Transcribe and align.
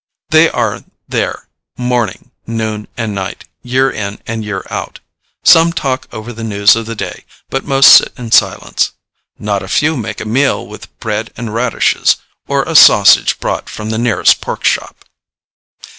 They 0.31 0.49
are 0.49 0.83
there 1.07 1.47
morning, 1.77 2.31
noon, 2.47 2.87
and 2.97 3.13
night, 3.13 3.43
year 3.61 3.91
in 3.91 4.19
and 4.25 4.43
year 4.43 4.65
out. 4.71 4.99
Some 5.43 5.71
talk 5.71 6.07
over 6.11 6.33
the 6.33 6.43
news 6.43 6.75
of 6.75 6.87
the 6.87 6.95
day, 6.95 7.23
but 7.51 7.65
most 7.65 7.93
sit 7.97 8.11
in 8.17 8.31
silence. 8.31 8.93
Not 9.37 9.61
a 9.61 9.67
few 9.67 9.95
make 9.95 10.19
a 10.19 10.25
meal 10.25 10.65
with 10.65 10.89
bread 10.99 11.31
and 11.37 11.53
radishes, 11.53 12.15
or 12.47 12.63
a 12.63 12.73
sausage 12.73 13.39
brought 13.39 13.69
from 13.69 13.91
the 13.91 13.99
nearest 13.99 14.41
pork 14.41 14.63
shop. 14.65 15.05